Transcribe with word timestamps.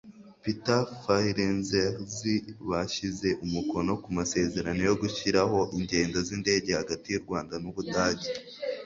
Peter 0.43 0.81
Fahrenzhlz 1.03 2.15
bashyize 2.69 3.29
umukono 3.45 3.91
ku 4.03 4.09
masezerano 4.17 4.81
yo 4.89 4.95
gushyiraho 5.01 5.59
ingendo 5.77 6.17
z’indege 6.27 6.69
hagati 6.79 7.07
y’u 7.09 7.23
Rwanda 7.25 7.53
n’u 7.61 7.71
Budage 7.77 8.29